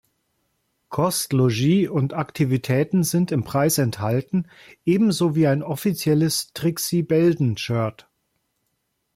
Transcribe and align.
Kost, 0.89 1.31
Logis 1.31 1.87
und 1.87 2.15
Aktivitäten 2.15 3.03
sind 3.03 3.31
im 3.31 3.43
Preis 3.43 3.77
enthalten, 3.77 4.47
ebenso 4.83 5.35
wie 5.35 5.45
ein 5.45 5.61
offizielles 5.61 6.53
Trixie-Belden-Shirt. 6.55 8.07